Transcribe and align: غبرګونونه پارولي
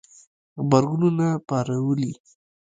غبرګونونه 0.61 1.27
پارولي 1.47 2.11